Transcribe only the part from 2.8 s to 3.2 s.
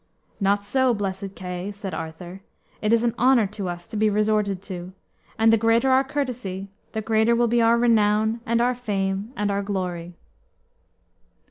"it is an